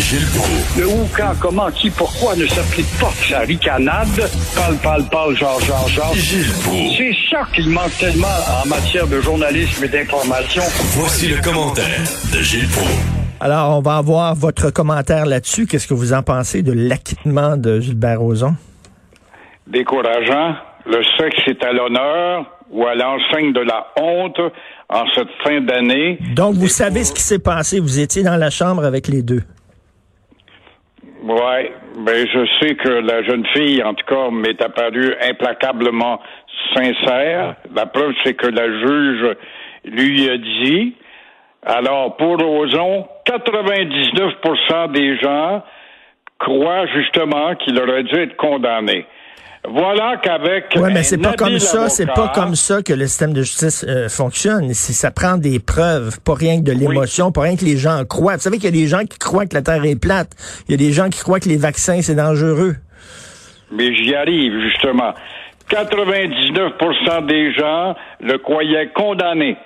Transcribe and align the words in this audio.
Gilles 0.00 0.26
Proulx. 0.34 0.76
Le 0.78 0.86
où, 0.86 1.08
quand, 1.16 1.32
comment, 1.40 1.70
qui, 1.70 1.90
pourquoi 1.90 2.36
ne 2.36 2.46
s'applique 2.46 2.86
pas 3.00 3.10
sa 3.28 3.40
ricanade? 3.40 4.08
Parle, 4.54 4.76
parle, 4.82 5.04
parle, 5.10 5.36
genre, 5.36 5.60
genre, 5.60 5.88
genre. 5.88 6.14
Gilles. 6.14 6.46
C'est 6.96 7.14
ça 7.30 7.42
qu'il 7.54 7.68
manque 7.70 7.96
tellement 7.98 8.26
en 8.64 8.68
matière 8.68 9.06
de 9.06 9.20
journalisme 9.20 9.84
et 9.84 9.88
d'information. 9.88 10.62
Voici 10.96 11.28
le 11.28 11.40
commentaire 11.42 12.00
de 12.32 12.38
Gilles 12.42 12.68
Proulx. 12.68 12.90
Alors, 13.40 13.76
on 13.76 13.82
va 13.82 13.96
avoir 13.96 14.34
votre 14.34 14.70
commentaire 14.70 15.26
là-dessus. 15.26 15.66
Qu'est-ce 15.66 15.86
que 15.86 15.94
vous 15.94 16.12
en 16.12 16.22
pensez 16.22 16.62
de 16.62 16.72
l'acquittement 16.72 17.56
de 17.56 17.80
Gilbert 17.80 18.20
Rozon? 18.20 18.54
Décourageant. 19.66 20.54
Le 20.86 21.02
sexe 21.18 21.42
est 21.48 21.64
à 21.64 21.72
l'honneur 21.72 22.46
ou 22.70 22.86
à 22.86 22.94
l'enseigne 22.94 23.52
de 23.52 23.60
la 23.60 23.86
honte 24.00 24.38
en 24.88 25.02
cette 25.14 25.28
fin 25.44 25.60
d'année. 25.60 26.18
Donc, 26.36 26.54
vous 26.54 26.66
Et 26.66 26.68
savez 26.68 27.00
pour- 27.00 27.08
ce 27.08 27.12
qui 27.12 27.22
s'est 27.22 27.38
passé. 27.40 27.80
Vous 27.80 27.98
étiez 27.98 28.22
dans 28.22 28.36
la 28.36 28.50
chambre 28.50 28.84
avec 28.84 29.08
les 29.08 29.22
deux. 29.22 29.42
Ouais, 31.26 31.72
ben 31.96 32.24
je 32.32 32.46
sais 32.60 32.76
que 32.76 32.88
la 32.88 33.24
jeune 33.24 33.44
fille, 33.46 33.82
en 33.82 33.94
tout 33.94 34.06
cas, 34.06 34.30
m'est 34.30 34.62
apparue 34.62 35.12
implacablement 35.20 36.20
sincère. 36.72 37.56
La 37.74 37.86
preuve, 37.86 38.14
c'est 38.22 38.34
que 38.34 38.46
la 38.46 38.66
juge 38.66 39.36
lui 39.84 40.30
a 40.30 40.38
dit. 40.38 40.94
Alors, 41.64 42.16
pour 42.16 42.36
Roson, 42.38 43.08
99% 43.26 44.92
des 44.92 45.18
gens 45.18 45.64
croient 46.38 46.86
justement 46.94 47.56
qu'il 47.56 47.80
aurait 47.80 48.04
dû 48.04 48.14
être 48.20 48.36
condamné. 48.36 49.04
Voilà 49.68 50.16
qu'avec 50.22 50.66
Oui, 50.76 50.90
mais 50.92 51.02
c'est 51.02 51.18
pas 51.18 51.32
comme 51.32 51.58
ça, 51.58 51.88
c'est 51.88 52.06
pas 52.06 52.28
comme 52.34 52.54
ça 52.54 52.82
que 52.82 52.92
le 52.92 53.06
système 53.06 53.32
de 53.32 53.42
justice 53.42 53.84
euh, 53.88 54.08
fonctionne. 54.08 54.72
C'est- 54.74 54.92
Ça 54.92 55.10
prend 55.10 55.36
des 55.36 55.58
preuves, 55.58 56.20
pas 56.20 56.34
rien 56.34 56.58
que 56.60 56.64
de 56.64 56.72
l'émotion, 56.72 57.32
pas 57.32 57.42
rien 57.42 57.56
que 57.56 57.64
les 57.64 57.76
gens 57.76 58.04
croient. 58.04 58.36
Vous 58.36 58.42
savez 58.42 58.56
qu'il 58.58 58.66
y 58.66 58.78
a 58.78 58.82
des 58.82 58.86
gens 58.86 59.04
qui 59.04 59.18
croient 59.18 59.46
que 59.46 59.54
la 59.54 59.62
Terre 59.62 59.84
est 59.84 60.00
plate. 60.00 60.30
Il 60.68 60.72
y 60.72 60.74
a 60.74 60.78
des 60.78 60.92
gens 60.92 61.08
qui 61.08 61.20
croient 61.20 61.40
que 61.40 61.48
les 61.48 61.56
vaccins, 61.56 62.00
c'est 62.02 62.14
dangereux. 62.14 62.76
Mais 63.72 63.92
j'y 63.94 64.14
arrive, 64.14 64.52
justement. 64.60 65.12
99% 65.68 67.26
des 67.26 67.52
gens 67.52 67.96
le 68.20 68.38
croyaient 68.38 68.90
condamné. 68.94 69.56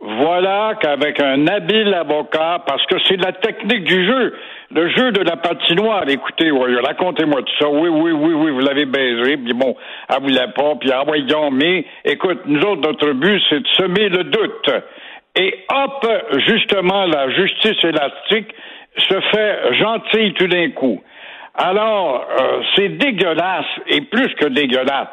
Voilà 0.00 0.74
qu'avec 0.80 1.18
un 1.20 1.46
habile 1.46 1.94
avocat, 1.94 2.62
parce 2.66 2.84
que 2.86 2.96
c'est 3.08 3.16
la 3.16 3.32
technique 3.32 3.84
du 3.84 4.06
jeu, 4.06 4.34
le 4.74 4.88
jeu 4.88 5.12
de 5.12 5.20
la 5.20 5.36
patinoire, 5.36 6.02
écoutez, 6.08 6.50
ouais, 6.50 6.80
racontez-moi 6.80 7.42
tout 7.42 7.52
ça, 7.60 7.68
oui, 7.68 7.88
oui, 7.88 8.10
oui, 8.10 8.34
oui, 8.34 8.50
vous 8.50 8.58
l'avez 8.58 8.86
baisé, 8.86 9.36
puis 9.36 9.52
bon, 9.52 9.76
elle 10.08 10.20
voulait 10.20 10.52
pas, 10.54 10.74
puis 10.80 10.90
ah 10.92 11.04
voyons, 11.06 11.52
mais 11.52 11.84
écoute, 12.04 12.40
nous 12.46 12.60
autres, 12.62 12.80
notre 12.82 13.12
but, 13.12 13.40
c'est 13.48 13.60
de 13.60 13.68
semer 13.68 14.08
le 14.08 14.24
doute. 14.24 14.70
Et 15.36 15.64
hop, 15.72 16.06
justement, 16.48 17.06
la 17.06 17.30
justice 17.30 17.84
élastique 17.84 18.52
se 18.98 19.20
fait 19.32 19.74
gentille 19.74 20.32
tout 20.34 20.48
d'un 20.48 20.70
coup. 20.70 21.00
Alors, 21.56 22.26
euh, 22.40 22.62
c'est 22.74 22.88
dégueulasse, 22.88 23.66
et 23.86 24.00
plus 24.00 24.34
que 24.34 24.46
dégueulasse. 24.46 25.06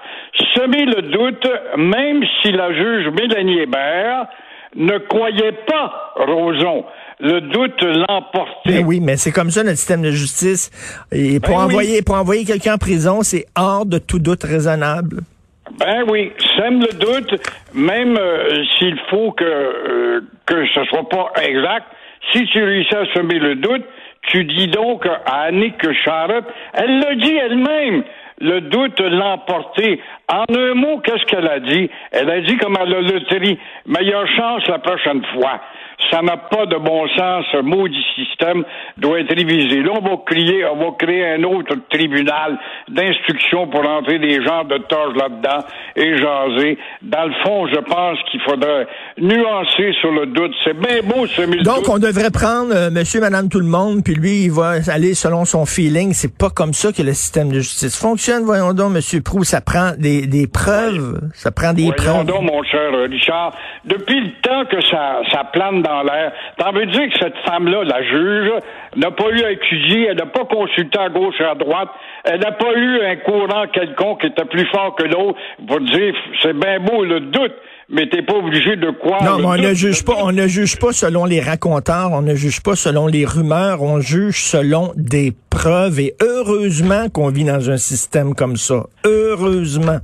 Semer 0.56 0.86
le 0.86 1.04
doute, 1.04 1.48
même 1.78 2.24
si 2.42 2.52
la 2.52 2.74
juge 2.74 3.10
Mélanie 3.10 3.60
Hébert 3.60 4.26
ne 4.76 4.98
croyait 4.98 5.52
pas 5.68 6.14
Roson. 6.16 6.86
Le 7.24 7.40
doute 7.42 7.82
l'emportait. 7.84 8.82
Ben 8.82 8.86
oui, 8.86 9.00
mais 9.00 9.16
c'est 9.16 9.32
comme 9.32 9.52
ça 9.52 9.64
notre 9.64 9.78
système 9.78 10.02
de 10.02 10.10
justice. 10.12 10.72
Et 11.12 11.40
pour 11.40 11.56
Ben 11.56 11.60
oui. 11.60 11.66
envoyer 11.66 12.02
pour 12.02 12.16
envoyer 12.16 12.46
quelqu'un 12.46 12.74
en 12.76 12.78
prison, 12.78 13.22
c'est 13.22 13.46
hors 13.56 13.86
de 13.86 14.00
tout 14.00 14.20
doute 14.20 14.44
raisonnable. 14.44 15.22
Ben 15.80 16.04
oui, 16.10 16.32
sème 16.58 16.80
le 16.82 16.94
doute, 16.98 17.34
même 17.74 18.18
euh, 18.18 18.64
s'il 18.78 19.00
faut 19.10 19.32
que 19.32 19.44
euh, 19.46 20.22
que 20.46 20.66
ce 20.74 20.84
soit 20.86 21.08
pas 21.10 21.32
exact. 21.44 21.86
Si 22.34 22.46
tu 22.48 22.64
réussis 22.64 22.96
à 22.96 23.06
semer 23.14 23.40
le 23.40 23.56
doute, 23.56 23.84
tu 24.30 24.44
dis 24.46 24.68
donc 24.68 25.06
à 25.06 25.44
Annick 25.44 25.76
Charlotte, 26.04 26.46
elle 26.74 27.00
l'a 27.00 27.16
dit 27.16 27.36
elle-même, 27.36 28.04
le 28.40 28.62
doute 28.62 29.00
l'a 29.00 29.34
emporté. 29.34 30.02
En 30.28 30.46
un 30.54 30.74
mot, 30.74 31.00
qu'est-ce 31.00 31.26
qu'elle 31.26 31.48
a 31.48 31.60
dit? 31.60 31.90
Elle 32.12 32.30
a 32.30 32.42
dit 32.42 32.58
comme 32.58 32.76
à 32.78 32.86
la 32.86 33.02
loterie, 33.02 33.58
meilleure 33.86 34.28
chance 34.36 34.68
la 34.68 34.80
prochaine 34.80 35.22
fois. 35.34 35.62
Ça 36.10 36.22
n'a 36.22 36.38
pas 36.38 36.66
de 36.66 36.78
bon 36.78 37.08
sens, 37.16 37.46
ce 37.52 37.62
maudit 37.62 38.04
système 38.16 38.64
doit 38.98 39.20
être 39.20 39.34
révisé. 39.36 39.82
Là, 39.82 39.92
on 39.96 40.02
va 40.02 40.18
crier, 40.26 40.66
on 40.66 40.78
va 40.78 40.92
créer 40.98 41.26
un 41.36 41.44
autre 41.44 41.76
tribunal 41.90 42.58
d'instruction 42.90 43.68
pour 43.68 43.88
entrer 43.88 44.20
des 44.20 44.44
gens 44.44 44.64
de 44.64 44.78
torche 44.90 45.16
là-dedans 45.16 45.66
et 45.96 46.18
jaser. 46.18 46.78
Dans 47.02 47.26
le 47.26 47.34
fond, 47.44 47.68
je 47.68 47.80
pense 47.80 48.18
qu'il 48.30 48.42
faudrait 48.42 48.88
nuancer 49.18 49.94
sur 50.02 50.12
le 50.12 50.26
doute. 50.28 50.52
C'est 50.64 50.78
bien 50.78 51.02
beau, 51.04 51.26
ce 51.28 51.44
mille 51.44 51.64
Donc, 51.64 51.88
on 51.90 52.00
devrait 52.00 52.32
prendre 52.32 52.74
euh, 52.74 52.90
monsieur, 52.90 53.22
madame, 53.22 53.50
tout 53.50 53.60
le 53.60 53.68
monde, 53.68 54.04
puis 54.04 54.16
lui, 54.16 54.46
il 54.46 54.52
va 54.52 54.74
aller 54.92 55.14
selon 55.14 55.46
son 55.46 55.66
feeling. 55.66 56.14
C'est 56.14 56.38
pas 56.38 56.50
comme 56.50 56.74
ça 56.74 56.92
que 56.92 57.02
le 57.02 57.14
système 57.14 57.50
de 57.50 57.60
justice 57.60 58.00
fonctionne. 58.00 58.44
Voyons 58.44 58.74
donc, 58.74 58.94
monsieur 58.94 59.22
Prou, 59.22 59.44
ça 59.44 59.62
prend 59.62 59.92
des, 59.98 60.28
des 60.28 60.48
preuves. 60.48 61.22
Ça 61.34 61.52
prend 61.52 61.74
des 61.74 61.84
Voyons 61.84 61.96
preuves. 61.96 62.26
donc, 62.26 62.42
mon 62.42 62.64
cher 62.64 62.92
Richard, 63.10 63.54
depuis 63.86 64.20
le 64.20 64.32
temps 64.42 64.66
que 64.66 64.82
ça, 64.86 65.22
ça 65.32 65.44
plane 65.46 65.82
dans 65.82 65.91
l'air, 66.04 66.32
t'en 66.58 66.72
veux 66.72 66.86
dire 66.86 67.08
que 67.10 67.20
cette 67.20 67.38
femme-là, 67.46 67.84
la 67.84 68.04
juge, 68.04 68.52
n'a 68.96 69.12
pas 69.12 69.30
eu 69.30 69.44
à 69.44 69.52
étudier, 69.52 70.08
elle 70.10 70.18
n'a 70.18 70.26
pas 70.26 70.46
consulté 70.46 71.00
à 71.00 71.10
gauche 71.10 71.36
et 71.40 71.44
à 71.44 71.56
droite, 71.56 71.90
elle 72.24 72.40
n'a 72.40 72.52
pas 72.52 72.74
eu 72.76 73.02
un 73.06 73.16
courant 73.18 73.68
quelconque 73.74 74.22
qui 74.22 74.28
était 74.28 74.46
plus 74.46 74.66
fort 74.68 74.96
que 74.96 75.04
l'autre 75.04 75.40
pour 75.68 75.80
dire, 75.82 76.14
c'est 76.42 76.58
bien 76.58 76.80
beau 76.80 77.04
le 77.04 77.20
doute, 77.22 77.54
mais 77.90 78.08
t'es 78.10 78.22
pas 78.22 78.36
obligé 78.36 78.76
de 78.76 78.90
croire. 78.92 79.24
Non, 79.24 79.38
mais 79.40 79.46
on 79.46 79.70
ne 79.70 79.74
juge 79.74 80.04
pas, 80.04 80.16
on 80.20 80.32
ne 80.32 80.48
juge 80.48 80.80
pas 80.80 80.94
selon 80.94 81.26
les 81.26 81.42
raconteurs, 81.42 82.12
on 82.12 82.22
ne 82.22 82.36
juge 82.36 82.62
pas 82.62 82.76
selon 82.76 83.08
les 83.08 83.26
rumeurs, 83.26 83.82
on 83.82 84.00
juge 84.00 84.44
selon 84.44 84.92
des 84.96 85.34
preuves. 85.50 86.00
Et 86.00 86.16
heureusement 86.22 87.10
qu'on 87.10 87.30
vit 87.30 87.44
dans 87.44 87.70
un 87.70 87.78
système 87.78 88.34
comme 88.34 88.56
ça. 88.56 88.86
Heureusement. 89.06 90.00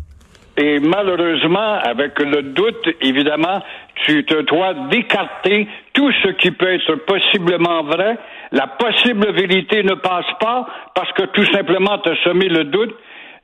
Et 0.57 0.79
malheureusement, 0.79 1.79
avec 1.83 2.19
le 2.19 2.41
doute, 2.41 2.89
évidemment, 3.01 3.61
tu 4.05 4.25
te 4.25 4.41
dois 4.41 4.73
d'écarter 4.89 5.67
tout 5.93 6.11
ce 6.23 6.29
qui 6.29 6.49
peut 6.49 6.73
être 6.73 6.95
possiblement 7.05 7.83
vrai. 7.83 8.17
La 8.51 8.65
possible 8.65 9.31
vérité 9.33 9.83
ne 9.83 9.93
passe 9.93 10.25
pas 10.39 10.65
parce 10.95 11.11
que 11.13 11.23
tout 11.27 11.45
simplement 11.53 11.99
tu 11.99 12.09
as 12.09 12.23
semé 12.23 12.49
le 12.49 12.63
doute. 12.65 12.95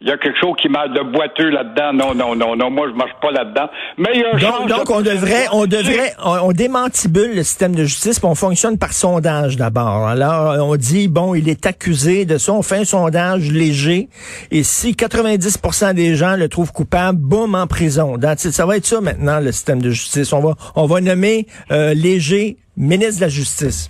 Il 0.06 0.10
y 0.10 0.12
a 0.12 0.18
quelque 0.18 0.38
chose 0.38 0.56
qui 0.62 0.68
m'a 0.68 0.90
de 0.90 1.00
boiteux 1.02 1.50
là-dedans. 1.50 1.94
Non, 1.94 2.14
non, 2.14 2.36
non, 2.36 2.58
non, 2.58 2.70
moi 2.70 2.88
je 2.92 2.94
marche 2.94 3.14
pas 3.22 3.32
là-dedans. 3.32 3.70
Mais 3.98 4.10
il 4.14 4.20
y 4.20 4.24
a 4.26 4.36
un 4.36 4.38
Donc, 4.60 4.68
donc 4.68 4.88
de- 4.88 4.92
on 4.94 5.02
devrait, 5.02 5.46
on 5.54 5.66
devrait, 5.66 6.14
on, 6.22 6.50
on 6.50 6.52
démantibule 6.52 7.34
le 7.34 7.44
système 7.44 7.74
de 7.74 7.86
justice, 7.86 8.20
puis 8.20 8.28
on 8.28 8.36
fonctionne 8.36 8.78
par 8.78 8.92
sondage 8.92 9.56
d'abord. 9.56 10.06
Alors, 10.06 10.68
on 10.68 10.76
dit 10.76 11.08
bon, 11.08 11.36
il 11.36 11.48
est 11.48 11.66
accusé 11.66 12.26
de 12.26 12.38
ça, 12.38 12.52
on 12.52 12.62
fait 12.64 12.80
un 12.80 12.84
sondage 12.84 13.50
léger, 13.50 14.10
et 14.52 14.64
si 14.64 14.92
90% 14.92 15.94
des 15.94 16.16
gens 16.18 16.36
le 16.36 16.50
trouvent 16.50 16.74
coupable, 16.74 17.18
boum 17.20 17.56
en 17.56 17.66
prison. 17.68 18.18
Dans- 18.18 18.38
ça 18.38 18.66
va 18.66 18.76
être 18.76 18.86
ça 18.86 19.00
maintenant 19.00 19.40
le 19.40 19.54
système 19.54 19.82
de 19.82 19.90
justice. 19.90 20.34
On 20.34 20.42
va, 20.42 20.56
on 20.76 20.86
va 20.86 21.00
nommer 21.00 21.48
euh, 21.72 21.94
léger 21.94 22.58
ministre 22.76 23.16
de 23.18 23.22
la 23.22 23.30
justice. 23.30 23.90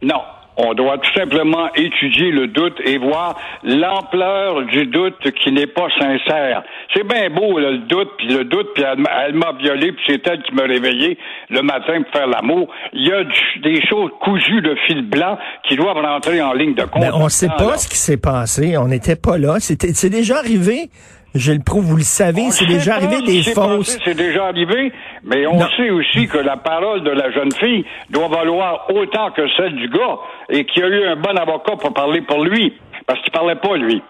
Non. 0.00 0.20
On 0.62 0.74
doit 0.74 0.98
tout 0.98 1.12
simplement 1.14 1.68
étudier 1.74 2.30
le 2.30 2.46
doute 2.48 2.78
et 2.84 2.98
voir 2.98 3.36
l'ampleur 3.62 4.62
du 4.66 4.86
doute 4.86 5.16
qui 5.42 5.52
n'est 5.52 5.66
pas 5.66 5.86
sincère. 5.98 6.62
C'est 6.94 7.06
bien 7.06 7.30
beau 7.30 7.58
là, 7.58 7.70
le 7.70 7.78
doute, 7.78 8.10
puis 8.18 8.28
le 8.28 8.44
doute, 8.44 8.68
puis 8.74 8.84
elle, 8.84 8.98
m'a- 8.98 9.10
elle 9.26 9.34
m'a 9.34 9.52
violé, 9.52 9.92
puis 9.92 10.02
c'est 10.06 10.26
elle 10.26 10.42
qui 10.42 10.54
m'a 10.54 10.64
réveillé 10.64 11.18
le 11.48 11.62
matin 11.62 12.02
pour 12.02 12.12
faire 12.12 12.26
l'amour. 12.26 12.68
Il 12.92 13.06
y 13.08 13.12
a 13.12 13.24
du- 13.24 13.58
des 13.62 13.80
choses 13.86 14.10
cousues 14.20 14.60
de 14.60 14.74
fil 14.86 15.02
blanc 15.02 15.38
qui 15.68 15.76
doivent 15.76 15.96
rentrer 15.96 16.42
en 16.42 16.52
ligne 16.52 16.74
de 16.74 16.82
compte. 16.84 17.02
Mais 17.02 17.10
on 17.12 17.28
sait 17.28 17.46
là-dedans, 17.46 17.64
pas 17.66 17.70
là. 17.72 17.78
ce 17.78 17.88
qui 17.88 17.96
s'est 17.96 18.16
passé. 18.20 18.76
On 18.76 18.88
n'était 18.88 19.16
pas 19.16 19.38
là. 19.38 19.56
C'était, 19.60 19.94
c'est 19.94 20.10
déjà 20.10 20.36
arrivé. 20.38 20.90
Je 21.34 21.52
le 21.52 21.60
prouve, 21.60 21.84
vous 21.84 21.96
le 21.96 22.02
savez, 22.02 22.50
c'est 22.50 22.66
déjà 22.66 22.98
pas 22.98 23.04
arrivé 23.06 23.22
des 23.22 23.42
fausses. 23.42 23.98
C'est 24.04 24.16
déjà 24.16 24.46
arrivé, 24.46 24.92
mais 25.22 25.46
on 25.46 25.58
Non. 25.60 25.66
sait 25.76 25.90
aussi 25.90 26.26
que 26.26 26.38
la 26.38 26.56
parole 26.56 27.04
de 27.04 27.10
la 27.10 27.30
jeune 27.30 27.52
fille 27.52 27.84
doit 28.10 28.26
valoir 28.28 28.86
autant 28.92 29.30
que 29.30 29.42
celle 29.56 29.76
du 29.76 29.88
gars 29.88 30.18
et 30.48 30.64
qu'il 30.64 30.82
y 30.82 30.84
a 30.84 30.88
eu 30.88 31.04
un 31.06 31.16
bon 31.16 31.36
avocat 31.36 31.76
pour 31.76 31.92
parler 31.94 32.20
pour 32.22 32.42
lui, 32.44 32.74
parce 33.06 33.20
qu'il 33.22 33.30
parlait 33.32 33.54
pas 33.54 33.76
lui. 33.76 34.02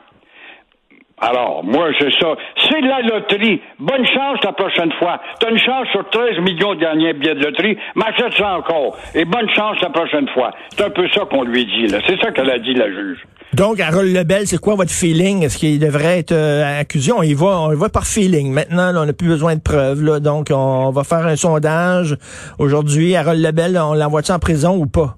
Alors, 1.21 1.63
moi, 1.63 1.89
c'est 1.99 2.11
ça. 2.19 2.35
C'est 2.69 2.81
la 2.81 3.03
loterie. 3.03 3.61
Bonne 3.79 4.07
chance 4.07 4.39
la 4.43 4.53
prochaine 4.53 4.91
fois. 4.99 5.21
T'as 5.39 5.51
une 5.51 5.59
chance 5.59 5.87
sur 5.93 6.09
13 6.09 6.39
millions 6.41 6.75
de 6.75 6.81
gagner 6.81 7.11
un 7.11 7.13
billet 7.13 7.35
de 7.35 7.45
loterie, 7.45 7.77
mais 7.95 8.05
achète 8.07 8.33
ça 8.39 8.57
encore. 8.57 8.97
Et 9.15 9.25
bonne 9.25 9.49
chance 9.55 9.77
la 9.83 9.91
prochaine 9.91 10.29
fois. 10.31 10.51
C'est 10.71 10.85
un 10.85 10.91
peu 10.91 11.07
ça 11.11 11.23
qu'on 11.31 11.45
lui 11.45 11.67
dit, 11.67 11.89
là. 11.89 11.99
C'est 12.07 12.19
ça 12.21 12.31
qu'elle 12.31 12.51
a 12.51 12.59
dit, 12.59 12.73
la 12.73 12.89
juge. 12.89 13.19
Donc, 13.53 13.81
Harold 13.81 14.15
Lebel, 14.15 14.47
c'est 14.47 14.59
quoi 14.59 14.77
votre 14.77 14.93
feeling? 14.93 15.45
Est-ce 15.45 15.59
qu'il 15.59 15.79
devrait 15.79 16.21
être 16.21 16.33
euh, 16.33 16.81
accusé? 16.81 17.13
On 17.13 17.23
y 17.23 17.35
va, 17.35 17.61
on 17.61 17.75
va 17.75 17.89
par 17.89 18.07
feeling. 18.07 18.53
Maintenant, 18.53 18.93
là, 18.93 19.01
on 19.03 19.07
n'a 19.07 19.13
plus 19.13 19.29
besoin 19.29 19.57
de 19.57 19.61
preuves. 19.61 20.03
Là, 20.03 20.21
donc, 20.21 20.49
on 20.51 20.91
va 20.91 21.05
faire 21.05 21.27
un 21.27 21.37
sondage 21.37 22.17
aujourd'hui. 22.59 23.15
Harold 23.15 23.45
Lebel, 23.45 23.79
on 23.79 23.95
l'envoie-tu 23.95 24.33
en 24.33 24.39
prison 24.39 24.77
ou 24.77 24.87
pas? 24.87 25.17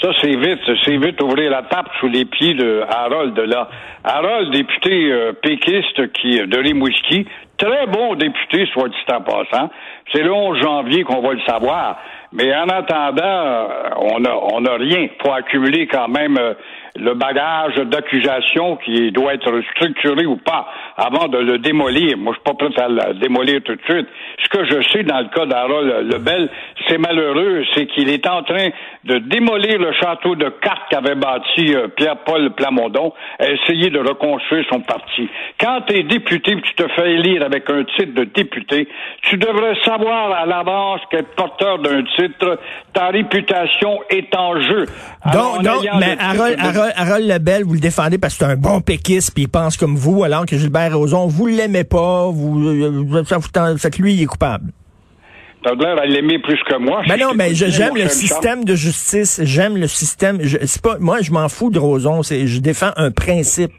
Ça, 0.00 0.10
c'est 0.20 0.36
vite, 0.36 0.60
c'est 0.84 0.96
vite 0.96 1.20
ouvrir 1.20 1.50
la 1.50 1.62
tape 1.62 1.88
sous 1.98 2.06
les 2.06 2.24
pieds 2.24 2.54
de 2.54 2.84
Harold 2.88 3.36
là. 3.36 3.68
Harold, 4.04 4.52
député 4.52 5.10
euh, 5.10 5.32
péquiste 5.32 6.12
qui 6.12 6.38
de 6.38 6.56
Rimouski, 6.56 7.26
très 7.56 7.86
bon 7.88 8.14
député, 8.14 8.66
soit 8.72 8.88
dit 8.88 8.96
en 9.12 9.20
passant. 9.22 9.70
C'est 10.12 10.22
le 10.22 10.32
11 10.32 10.56
janvier 10.62 11.02
qu'on 11.02 11.20
va 11.20 11.32
le 11.32 11.40
savoir. 11.40 11.98
Mais 12.32 12.54
en 12.54 12.68
attendant, 12.68 13.24
euh, 13.24 13.66
on 13.96 14.24
a 14.24 14.34
on 14.52 14.64
a 14.66 14.76
rien 14.76 15.08
pour 15.18 15.34
accumuler 15.34 15.88
quand 15.88 16.06
même 16.06 16.38
euh, 16.38 16.54
le 16.98 17.14
bagage 17.14 17.76
d'accusation 17.76 18.76
qui 18.76 19.10
doit 19.12 19.34
être 19.34 19.60
structuré 19.72 20.26
ou 20.26 20.36
pas 20.36 20.66
avant 20.96 21.28
de 21.28 21.38
le 21.38 21.58
démolir. 21.58 22.16
Moi, 22.16 22.34
je 22.34 22.38
suis 22.38 22.44
pas 22.44 22.54
prêt 22.54 22.82
à 22.82 22.88
le 22.88 23.14
démolir 23.20 23.60
tout 23.64 23.74
de 23.74 23.82
suite. 23.88 24.08
Ce 24.42 24.48
que 24.48 24.64
je 24.64 24.82
sais 24.90 25.02
dans 25.04 25.20
le 25.20 25.28
cas 25.28 25.46
d'Harold 25.46 26.12
Lebel, 26.12 26.48
c'est 26.88 26.98
malheureux, 26.98 27.64
c'est 27.74 27.86
qu'il 27.86 28.10
est 28.10 28.26
en 28.26 28.42
train 28.42 28.68
de 29.04 29.18
démolir 29.18 29.78
le 29.78 29.92
château 29.92 30.34
de 30.34 30.48
cartes 30.60 30.88
qu'avait 30.90 31.14
bâti 31.14 31.74
euh, 31.74 31.88
Pierre-Paul 31.88 32.50
Plamondon, 32.54 33.12
à 33.38 33.46
essayer 33.46 33.90
de 33.90 33.98
reconstruire 33.98 34.64
son 34.70 34.80
parti. 34.80 35.28
Quand 35.60 35.82
tu 35.86 35.98
es 35.98 36.02
député, 36.02 36.56
tu 36.60 36.74
te 36.74 36.88
fais 36.88 37.12
élire 37.12 37.44
avec 37.44 37.68
un 37.70 37.84
titre 37.84 38.14
de 38.14 38.24
député, 38.24 38.88
tu 39.22 39.36
devrais 39.36 39.74
savoir 39.84 40.32
à 40.32 40.46
l'avance 40.46 41.00
qu'être 41.10 41.34
porteur 41.34 41.78
d'un 41.78 42.02
titre, 42.16 42.58
ta 42.92 43.08
réputation 43.08 44.00
est 44.10 44.34
en 44.34 44.60
jeu. 44.60 44.86
Donc, 45.32 45.62
donc 45.62 45.84
mais 45.98 46.16
Harold, 46.18 46.58
Harold, 46.96 47.26
Lebel, 47.28 47.64
vous 47.64 47.74
le 47.74 47.80
défendez 47.80 48.18
parce 48.18 48.36
que 48.36 48.44
c'est 48.44 48.50
un 48.50 48.56
bon 48.56 48.80
péquiste, 48.80 49.32
puis 49.34 49.44
il 49.44 49.48
pense 49.48 49.76
comme 49.76 49.96
vous, 49.96 50.24
alors 50.24 50.46
que 50.46 50.56
Gilbert 50.56 50.96
Rozon, 50.96 51.26
vous 51.26 51.46
l'aimez 51.46 51.84
pas, 51.84 52.26
vous, 52.26 53.04
vous, 53.04 53.24
fait 53.24 53.90
que 53.90 54.02
lui, 54.02 54.14
il 54.14 54.22
est 54.22 54.26
coupable. 54.26 54.72
T'as 55.62 55.74
l'air 55.74 55.98
à 56.00 56.06
l'aimer 56.06 56.38
plus 56.38 56.60
que 56.68 56.76
moi. 56.78 57.02
Ben 57.08 57.18
non, 57.18 57.32
mais 57.34 57.54
j'aime 57.54 57.96
le 57.96 58.08
système 58.08 58.64
de 58.64 58.74
justice. 58.74 59.40
J'aime 59.42 59.76
le 59.76 59.88
système. 59.88 60.38
Pas, 60.82 60.98
moi, 61.00 61.20
je 61.20 61.32
m'en 61.32 61.48
fous 61.48 61.70
de 61.70 61.78
Roson. 61.78 62.22
Je 62.22 62.60
défends 62.60 62.92
un 62.96 63.10
principe. 63.10 63.72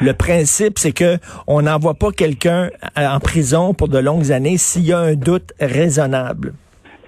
Le 0.00 0.12
principe, 0.12 0.78
c'est 0.78 0.92
que 0.92 1.16
on 1.46 1.62
n'envoie 1.62 1.94
pas 1.94 2.10
quelqu'un 2.10 2.68
en 2.96 3.20
prison 3.20 3.74
pour 3.74 3.88
de 3.88 3.98
longues 3.98 4.32
années 4.32 4.58
s'il 4.58 4.86
y 4.86 4.92
a 4.92 4.98
un 4.98 5.14
doute 5.14 5.52
raisonnable. 5.60 6.52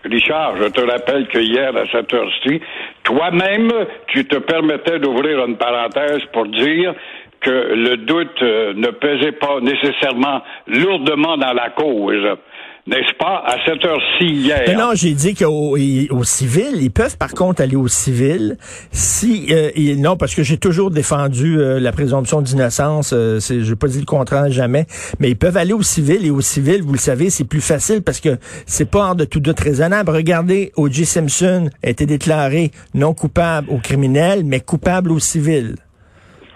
Richard, 0.05 0.57
je 0.57 0.69
te 0.69 0.81
rappelle 0.81 1.27
que 1.29 1.39
hier, 1.39 1.77
à 1.77 1.85
cette 1.91 2.13
heure-ci, 2.15 2.61
toi-même, 3.07 3.71
tu 4.09 4.27
te 4.27 4.37
permettais 4.37 4.99
d'ouvrir 4.99 5.47
une 5.47 5.57
parenthèse 5.57 6.25
pour 6.33 6.47
dire 6.47 6.93
que 7.41 7.51
le 7.51 7.99
doute 7.99 8.43
euh, 8.43 8.75
ne 8.75 8.89
pesait 8.89 9.33
pas 9.33 9.61
nécessairement 9.61 10.43
lourdement 10.67 11.37
dans 11.37 11.53
la 11.53 11.71
cause 11.71 12.37
n'est-ce 12.87 13.15
pas, 13.19 13.43
à 13.45 13.57
cette 13.65 13.85
heure-ci 13.85 14.27
hier? 14.27 14.77
non, 14.79 14.91
j'ai 14.95 15.13
dit 15.13 15.35
qu'au 15.35 15.77
au 15.77 16.25
civil, 16.25 16.81
ils 16.81 16.91
peuvent 16.91 17.17
par 17.19 17.33
contre 17.33 17.63
aller 17.63 17.77
au 17.77 17.89
civil 17.89 18.57
si 18.93 19.49
euh, 19.51 19.71
non 19.99 20.17
parce 20.17 20.35
que 20.35 20.43
j'ai 20.43 20.57
toujours 20.57 20.91
défendu 20.91 21.59
euh, 21.59 21.81
la 21.81 21.91
présomption 21.91 22.43
d'innocence, 22.43 23.13
euh, 23.13 23.41
je 23.41 23.75
pas 23.75 23.89
dit 23.89 23.99
le 23.99 24.07
contraire 24.07 24.51
jamais, 24.51 24.87
mais 25.19 25.31
ils 25.31 25.37
peuvent 25.37 25.57
aller 25.57 25.73
au 25.73 25.83
civil 25.83 26.25
et 26.25 26.31
au 26.31 26.41
civil, 26.41 26.83
vous 26.83 26.93
le 26.93 26.99
savez, 26.99 27.31
c'est 27.31 27.49
plus 27.49 27.61
facile 27.61 28.03
parce 28.03 28.21
que 28.21 28.39
c'est 28.67 28.91
pas 28.91 29.09
hors 29.09 29.17
de 29.17 29.25
tout 29.25 29.41
doute 29.41 29.59
raisonnable. 29.59 30.11
Regardez, 30.11 30.73
O.J. 30.77 31.05
Simpson 31.05 31.69
a 31.83 31.91
été 31.91 32.07
déclaré 32.07 32.71
non 32.95 33.15
coupable 33.15 33.69
au 33.71 33.79
criminel, 33.79 34.43
mais 34.45 34.61
coupable 34.61 35.11
au 35.11 35.19
civil. 35.19 35.75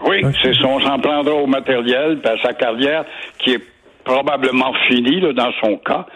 Oui, 0.07 0.23
c'est 0.43 0.55
son 0.55 0.81
s'en 0.81 0.99
prendra 0.99 1.35
au 1.35 1.47
matériel, 1.47 2.19
à 2.25 2.41
sa 2.43 2.55
carrière 2.55 3.05
qui 3.39 3.53
est 3.53 3.63
probablement 4.05 4.73
finie 4.89 5.21
là, 5.21 5.33
dans 5.33 5.53
son 5.63 5.77
cas. 5.77 6.07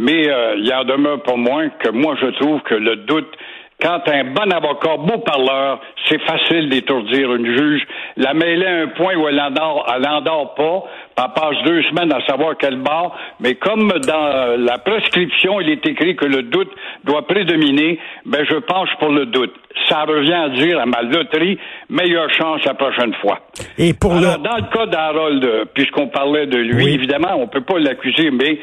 Mais 0.00 0.30
euh, 0.30 0.54
il 0.56 0.72
en 0.72 0.84
demeure 0.84 1.22
pour 1.22 1.36
moins 1.36 1.68
que 1.68 1.90
moi, 1.90 2.16
je 2.18 2.28
trouve 2.40 2.62
que 2.62 2.74
le 2.74 2.96
doute 2.96 3.36
quand 3.82 4.00
un 4.08 4.24
bon 4.24 4.50
avocat, 4.52 4.96
beau 4.98 5.18
parleur, 5.18 5.80
c'est 6.06 6.20
facile 6.22 6.68
d'étourdir 6.68 7.34
une 7.34 7.46
juge, 7.46 7.86
la 8.16 8.34
mêler 8.34 8.66
à 8.66 8.82
un 8.82 8.86
point 8.88 9.14
où 9.16 9.26
elle 9.28 9.36
n'endort, 9.36 10.54
pas, 10.54 10.84
elle 11.24 11.32
passe 11.34 11.62
deux 11.64 11.82
semaines 11.84 12.12
à 12.12 12.24
savoir 12.26 12.56
quelle 12.56 12.76
barre, 12.76 13.16
mais 13.40 13.54
comme 13.54 13.92
dans 14.06 14.56
la 14.58 14.78
prescription, 14.78 15.60
il 15.60 15.70
est 15.70 15.86
écrit 15.86 16.16
que 16.16 16.24
le 16.24 16.42
doute 16.42 16.70
doit 17.04 17.26
prédominer, 17.26 17.98
ben 18.26 18.44
je 18.48 18.56
penche 18.56 18.90
pour 18.98 19.10
le 19.10 19.26
doute. 19.26 19.54
Ça 19.88 20.02
revient 20.02 20.32
à 20.32 20.48
dire 20.50 20.80
à 20.80 20.86
ma 20.86 21.02
loterie, 21.02 21.58
meilleure 21.88 22.30
chance 22.30 22.64
la 22.64 22.74
prochaine 22.74 23.14
fois. 23.14 23.40
Et 23.78 23.94
pour 23.94 24.14
Alors, 24.14 24.38
dans 24.38 24.56
le 24.56 24.70
cas 24.72 24.86
d'Harold, 24.86 25.68
puisqu'on 25.74 26.08
parlait 26.08 26.46
de 26.46 26.58
lui, 26.58 26.94
évidemment, 26.94 27.34
on 27.36 27.46
peut 27.46 27.60
pas 27.60 27.78
l'accuser, 27.78 28.30
mais 28.30 28.58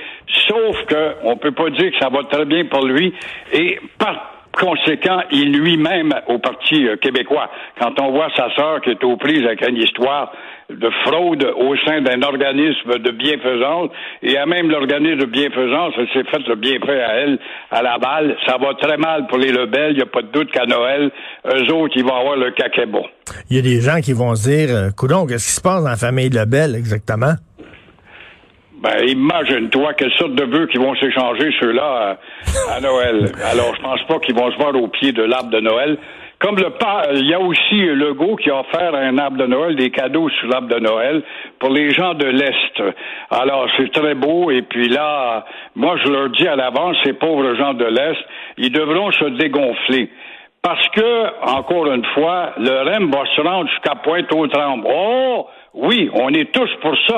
sauf 0.47 0.85
que 0.85 1.13
on 1.23 1.37
peut 1.37 1.51
pas 1.51 1.69
dire 1.69 1.91
que 1.91 1.97
ça 1.99 2.09
va 2.09 2.23
très 2.23 2.45
bien 2.45 2.65
pour 2.65 2.85
lui. 2.85 3.13
Et 3.53 3.79
par 3.97 4.36
conséquent, 4.59 5.21
il 5.31 5.53
lui-même 5.53 6.13
au 6.27 6.39
Parti 6.39 6.87
euh, 6.87 6.97
québécois. 6.97 7.49
Quand 7.79 7.99
on 8.01 8.11
voit 8.11 8.29
sa 8.35 8.53
sœur 8.55 8.81
qui 8.81 8.89
est 8.89 9.03
aux 9.03 9.17
prises 9.17 9.45
avec 9.45 9.67
une 9.67 9.77
histoire 9.77 10.31
de 10.69 10.89
fraude 11.05 11.43
au 11.57 11.75
sein 11.85 12.01
d'un 12.01 12.21
organisme 12.23 12.99
de 12.99 13.11
bienfaisance, 13.11 13.89
et 14.21 14.37
à 14.37 14.45
même 14.45 14.69
l'organisme 14.69 15.19
de 15.19 15.25
bienfaisance, 15.25 15.93
s'est 16.13 16.23
fait 16.23 16.47
le 16.47 16.55
bienfait 16.55 17.01
à 17.01 17.13
elle, 17.15 17.39
à 17.71 17.81
la 17.81 17.97
balle, 17.97 18.35
ça 18.45 18.57
va 18.57 18.73
très 18.73 18.97
mal 18.97 19.27
pour 19.27 19.37
les 19.37 19.51
Lebel, 19.51 19.91
il 19.91 19.97
n'y 19.97 20.01
a 20.01 20.07
pas 20.07 20.21
de 20.21 20.27
doute 20.27 20.51
qu'à 20.51 20.65
Noël, 20.65 21.09
eux 21.45 21.73
autres, 21.73 21.93
ils 21.95 22.03
vont 22.03 22.15
avoir 22.15 22.35
le 22.35 22.53
bon. 22.87 23.05
Il 23.49 23.55
y 23.55 23.59
a 23.59 23.61
des 23.61 23.79
gens 23.79 24.01
qui 24.01 24.13
vont 24.13 24.35
se 24.35 24.49
dire, 24.49 24.75
euh, 24.75 24.89
coudon, 24.91 25.25
qu'est-ce 25.25 25.47
qui 25.47 25.53
se 25.53 25.61
passe 25.61 25.83
dans 25.83 25.89
la 25.89 25.95
famille 25.95 26.29
Lebel 26.29 26.75
exactement? 26.75 27.35
Ben, 28.79 29.07
imagine-toi 29.07 29.93
quelle 29.95 30.11
sorte 30.13 30.35
de 30.35 30.43
vœux 30.43 30.67
qui 30.67 30.77
vont 30.77 30.95
s'échanger 30.95 31.49
ceux-là 31.59 32.17
à, 32.75 32.79
Noël. 32.79 33.31
Alors, 33.51 33.73
je 33.75 33.81
pense 33.81 34.03
pas 34.03 34.19
qu'ils 34.19 34.35
vont 34.35 34.51
se 34.51 34.57
voir 34.57 34.75
au 34.75 34.87
pied 34.87 35.11
de 35.11 35.23
l'arbre 35.23 35.49
de 35.49 35.59
Noël. 35.59 35.97
Comme 36.39 36.57
le 36.57 36.69
pas, 36.69 37.07
il 37.15 37.25
y 37.25 37.33
a 37.33 37.39
aussi 37.39 37.75
Legault 37.75 38.35
qui 38.35 38.51
a 38.51 38.59
offert 38.59 38.93
un 38.93 39.17
arbre 39.17 39.37
de 39.37 39.47
Noël, 39.47 39.75
des 39.75 39.89
cadeaux 39.89 40.29
sur 40.29 40.47
l'arbre 40.49 40.67
de 40.67 40.79
Noël 40.79 41.23
pour 41.57 41.71
les 41.71 41.89
gens 41.89 42.13
de 42.13 42.27
l'Est. 42.27 42.93
Alors, 43.31 43.67
c'est 43.77 43.91
très 43.91 44.13
beau. 44.13 44.51
Et 44.51 44.61
puis 44.61 44.89
là, 44.89 45.45
moi, 45.75 45.95
je 46.05 46.11
leur 46.11 46.29
dis 46.29 46.47
à 46.47 46.55
l'avance, 46.55 46.97
ces 47.03 47.13
pauvres 47.13 47.55
gens 47.55 47.73
de 47.73 47.85
l'Est, 47.85 48.19
ils 48.57 48.71
devront 48.71 49.11
se 49.11 49.25
dégonfler. 49.39 50.11
Parce 50.61 50.87
que, 50.89 51.49
encore 51.49 51.91
une 51.91 52.05
fois, 52.13 52.53
le 52.59 52.83
REM 52.83 53.09
va 53.09 53.23
se 53.35 53.41
rendre 53.41 53.69
jusqu'à 53.69 53.95
Pointe-aux-Trembles. 53.95 54.85
Oh! 54.87 55.47
Oui, 55.73 56.11
on 56.13 56.29
est 56.29 56.51
tous 56.51 56.69
pour 56.81 56.95
ça. 57.07 57.17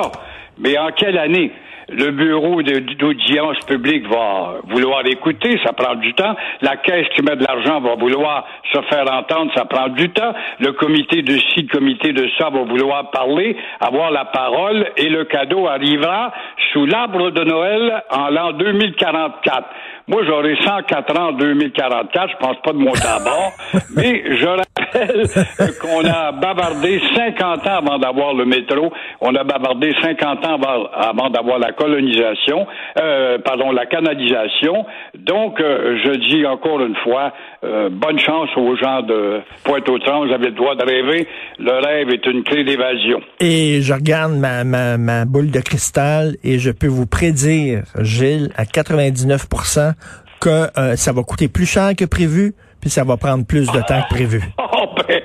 Mais 0.60 0.78
en 0.78 0.92
quelle 0.92 1.18
année? 1.18 1.52
Le 1.92 2.12
bureau 2.12 2.62
d'audience 2.62 3.58
publique 3.66 4.06
va 4.08 4.60
vouloir 4.68 5.04
écouter, 5.06 5.58
ça 5.64 5.72
prend 5.72 5.96
du 5.96 6.14
temps. 6.14 6.36
La 6.60 6.76
caisse 6.76 7.06
qui 7.16 7.22
met 7.22 7.34
de 7.34 7.44
l'argent 7.44 7.80
va 7.80 7.96
vouloir 7.96 8.46
se 8.72 8.80
faire 8.82 9.12
entendre, 9.12 9.50
ça 9.56 9.64
prend 9.64 9.88
du 9.88 10.08
temps. 10.10 10.32
Le 10.60 10.70
comité 10.72 11.22
de 11.22 11.36
ci, 11.36 11.62
le 11.62 11.68
comité 11.68 12.12
de 12.12 12.28
ça 12.38 12.48
va 12.48 12.62
vouloir 12.62 13.10
parler, 13.10 13.56
avoir 13.80 14.12
la 14.12 14.26
parole, 14.26 14.86
et 14.96 15.08
le 15.08 15.24
cadeau 15.24 15.66
arrivera 15.66 16.32
sous 16.72 16.86
l'arbre 16.86 17.30
de 17.30 17.42
Noël 17.42 18.04
en 18.10 18.28
l'an 18.28 18.52
2044. 18.52 19.64
Moi, 20.10 20.22
j'aurai 20.26 20.56
104 20.56 21.20
ans 21.20 21.28
en 21.28 21.32
2044. 21.32 22.30
Je 22.32 22.36
pense 22.44 22.56
pas 22.64 22.72
de 22.72 22.78
mon 22.78 22.90
tabac. 22.90 23.52
mais 23.96 24.24
je 24.36 24.46
rappelle 24.46 25.78
qu'on 25.80 26.04
a 26.04 26.32
bavardé 26.32 27.00
50 27.14 27.66
ans 27.66 27.78
avant 27.78 27.98
d'avoir 27.98 28.34
le 28.34 28.44
métro. 28.44 28.92
On 29.20 29.32
a 29.36 29.44
bavardé 29.44 29.94
50 30.02 30.46
ans 30.46 30.58
avant, 30.96 31.30
d'avoir 31.30 31.60
la 31.60 31.70
colonisation, 31.80 32.66
euh, 33.00 33.38
pardon, 33.38 33.72
la 33.72 33.86
canalisation. 33.86 34.84
Donc, 35.18 35.60
euh, 35.60 35.96
je 36.04 36.12
dis 36.28 36.46
encore 36.46 36.80
une 36.80 36.96
fois, 36.96 37.32
euh, 37.64 37.88
bonne 37.90 38.18
chance 38.18 38.50
aux 38.56 38.76
gens 38.76 39.02
de 39.02 39.40
Pointe-aux-Trembles. 39.64 40.28
Vous 40.28 40.34
avez 40.34 40.46
le 40.46 40.56
droit 40.56 40.74
de 40.74 40.84
rêver. 40.84 41.26
Le 41.58 41.72
rêve 41.72 42.10
est 42.10 42.26
une 42.26 42.42
clé 42.44 42.64
d'évasion. 42.64 43.20
Et 43.40 43.80
je 43.80 43.94
regarde 43.94 44.32
ma, 44.32 44.64
ma, 44.64 44.98
ma 44.98 45.24
boule 45.24 45.50
de 45.50 45.60
cristal 45.60 46.34
et 46.44 46.58
je 46.58 46.70
peux 46.70 46.86
vous 46.86 47.06
prédire, 47.06 47.82
Gilles, 48.00 48.50
à 48.56 48.64
99% 48.64 49.94
que 50.40 50.68
euh, 50.78 50.96
ça 50.96 51.12
va 51.12 51.22
coûter 51.22 51.48
plus 51.48 51.66
cher 51.66 51.90
que 51.96 52.04
prévu, 52.04 52.54
puis 52.80 52.90
ça 52.90 53.04
va 53.04 53.16
prendre 53.16 53.46
plus 53.46 53.66
de 53.70 53.80
temps 53.80 54.02
que 54.08 54.14
prévu. 54.14 54.42
Oh, 54.82 54.86
ben, 54.96 55.20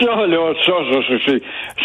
ça, 0.00 0.26
là, 0.26 0.52
ça, 0.64 0.72
ça, 0.92 1.16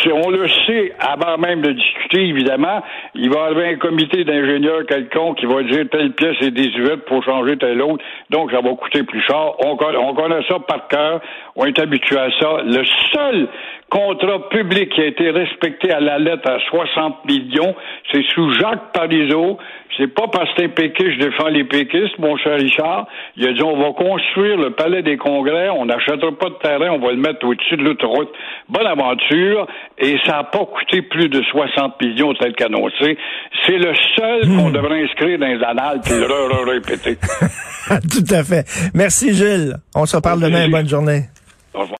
c'est, 0.02 0.12
on 0.12 0.30
le 0.30 0.48
sait 0.66 0.94
avant 1.00 1.38
même 1.38 1.62
de 1.62 1.72
discuter, 1.72 2.28
évidemment. 2.28 2.82
Il 3.14 3.30
va 3.30 3.48
y 3.48 3.52
avoir 3.52 3.66
un 3.66 3.76
comité 3.76 4.24
d'ingénieurs 4.24 4.86
quelconque 4.88 5.38
qui 5.38 5.46
va 5.46 5.64
dire 5.64 5.86
telle 5.92 6.14
pièce 6.14 6.38
est 6.42 6.52
désuète 6.52 7.06
pour 7.06 7.24
changer 7.24 7.58
telle 7.58 7.82
autre, 7.82 8.04
donc 8.30 8.52
ça 8.52 8.62
va 8.62 8.70
coûter 8.76 9.04
plus 9.04 9.22
cher. 9.22 9.54
On, 9.60 9.78
on 9.78 10.14
connaît 10.16 10.44
ça 10.48 10.60
par 10.60 10.88
cœur, 10.88 11.22
on 11.56 11.66
est 11.66 11.80
habitué 11.80 12.18
à 12.18 12.30
ça. 12.40 12.62
Le 12.64 12.84
seul 13.14 13.48
contrat 13.90 14.50
public 14.50 14.90
qui 14.94 15.02
a 15.02 15.06
été 15.06 15.30
respecté 15.30 15.92
à 15.92 16.00
la 16.00 16.18
lettre 16.20 16.50
à 16.50 16.60
60 16.70 17.26
millions, 17.26 17.76
c'est 18.12 18.24
sous 18.34 18.54
Jacques 18.56 18.92
Parizeau. 18.94 19.58
C'est 19.98 20.14
pas 20.14 20.28
parce 20.28 20.50
que 20.50 20.56
c'est 20.58 20.66
un 20.66 20.70
péquiste, 20.70 21.12
je 21.14 21.26
défends 21.26 21.48
les 21.48 21.64
péquistes, 21.64 22.18
mon 22.20 22.36
cher 22.38 22.58
Richard. 22.58 23.08
Il 23.38 23.48
a 23.48 23.54
dit, 23.54 23.64
on 23.64 23.80
va 23.80 23.94
construire 23.94 24.58
le 24.58 24.72
palais 24.72 25.04
des 25.04 25.16
congrès, 25.16 25.70
on 25.70 25.86
n'achètera 25.86 26.32
pas 26.38 26.50
de 26.50 26.56
terrain, 26.62 26.90
on 26.92 27.00
va 27.00 27.12
le 27.12 27.18
mettre 27.18 27.46
au-dessus 27.46 27.78
de 27.78 27.84
l'autoroute. 27.84 28.30
Bonne 28.68 28.88
aventure. 28.88 29.68
Et 29.98 30.18
ça 30.26 30.38
n'a 30.38 30.44
pas 30.44 30.66
coûté 30.66 31.02
plus 31.02 31.30
de 31.30 31.42
60 31.44 32.02
millions 32.02 32.34
tel 32.34 32.54
qu'annoncé. 32.56 33.18
C'est 33.66 33.78
le 33.78 33.94
seul 34.18 34.48
hmm. 34.48 34.58
qu'on 34.58 34.70
devrait 34.72 35.04
inscrire 35.04 35.40
dans 35.40 35.48
les 35.48 35.64
annales 35.64 36.02
puis 36.04 36.14
le 36.14 36.72
répéter. 36.72 37.16
Tout 38.12 38.36
à 38.36 38.44
fait. 38.44 38.66
Merci 38.94 39.34
Gilles. 39.34 39.76
On 39.96 40.06
se 40.06 40.18
reparle 40.18 40.42
demain. 40.42 40.68
Bonne 40.68 40.90
journée. 40.90 41.22